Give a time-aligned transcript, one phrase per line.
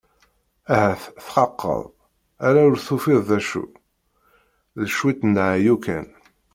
[0.77, 1.83] Ahat txaqeḍ?
[2.45, 3.63] Ala ur tufiḍ d acu,
[4.79, 6.07] d cwiṭ n ɛeyyu kan.